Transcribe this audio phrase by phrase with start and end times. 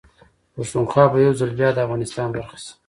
[0.53, 2.71] پښتونخوا به يوځل بيا ده افغانستان برخه شي